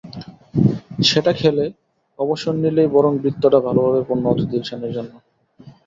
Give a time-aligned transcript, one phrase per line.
[1.01, 1.65] সেটা খেলে
[2.19, 5.11] অবসর নিলেই বরং বৃত্তটা ভালোভাবে পূর্ণ হতো দিলশানের জন্য।